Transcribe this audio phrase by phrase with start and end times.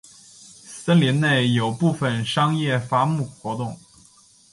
[0.79, 3.79] 森林内有部分商业伐木活动。